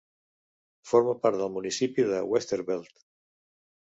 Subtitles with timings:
[0.91, 3.05] Forma part del municipi de Westerveld.